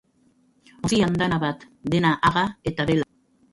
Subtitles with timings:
[0.87, 1.67] Ontzi andana bat,
[1.97, 3.11] dena haga eta bela.